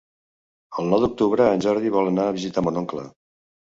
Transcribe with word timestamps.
El 0.83 0.87
nou 0.93 1.03
d'octubre 1.03 1.47
en 1.57 1.63
Jordi 1.67 1.93
vol 1.99 2.11
anar 2.13 2.27
a 2.31 2.35
visitar 2.39 2.65
mon 2.69 2.81
oncle. 2.85 3.05